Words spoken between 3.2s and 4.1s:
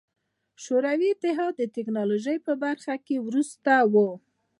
وروسته و.